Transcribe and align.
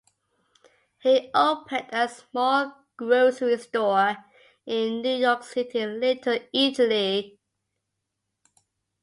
He 0.97 1.29
opened 1.35 1.85
a 1.91 2.09
small 2.09 2.73
grocery 2.97 3.55
store 3.59 4.17
in 4.65 5.03
New 5.03 5.15
York 5.17 5.43
City's 5.43 5.85
Little 5.85 6.39
Italy. 6.51 7.39